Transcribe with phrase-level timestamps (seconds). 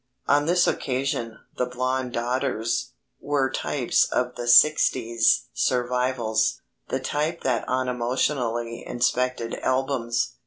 [0.27, 7.65] On this occasion the blond daughters were types of the sixties' survivals the type that
[7.69, 10.37] unemotionally inspected albums.